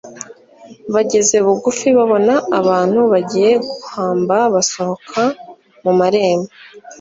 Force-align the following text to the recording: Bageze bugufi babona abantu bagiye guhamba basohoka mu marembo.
Bageze 0.93 1.35
bugufi 1.45 1.87
babona 1.97 2.33
abantu 2.59 2.99
bagiye 3.11 3.51
guhamba 3.79 4.37
basohoka 4.53 5.23
mu 5.83 5.91
marembo. 5.99 6.51